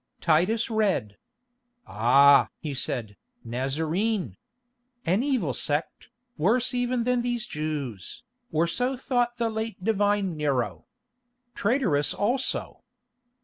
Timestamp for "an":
5.05-5.21